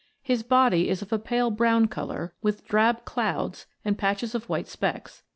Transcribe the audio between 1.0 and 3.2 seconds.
of a pale brown colour, with drab